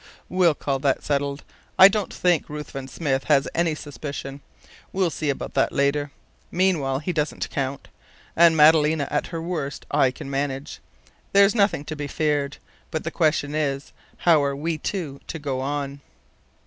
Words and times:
"We'll 0.29 0.55
call 0.55 0.79
that 0.79 1.03
settled. 1.03 1.43
I 1.77 1.87
don't 1.87 2.11
think 2.11 2.49
Ruthven 2.49 2.87
Smith 2.87 3.25
has 3.25 3.47
any 3.53 3.75
suspicion. 3.75 4.41
We'll 4.91 5.11
see 5.11 5.29
about 5.29 5.53
that 5.53 5.71
later. 5.71 6.09
Meanwhile, 6.49 6.97
he 6.97 7.13
doesn't 7.13 7.51
count. 7.51 7.87
And 8.35 8.57
Madalena 8.57 9.07
at 9.11 9.27
her 9.27 9.39
worst 9.39 9.85
I 9.91 10.09
can 10.09 10.27
manage. 10.27 10.79
There's 11.33 11.53
nothing 11.53 11.85
to 11.85 11.95
be 11.95 12.07
feared. 12.07 12.57
But 12.89 13.03
the 13.03 13.11
question 13.11 13.53
is, 13.53 13.93
how 14.17 14.43
are 14.43 14.55
we 14.55 14.79
two 14.79 15.21
to 15.27 15.37
go 15.37 15.59
on?" 15.59 16.01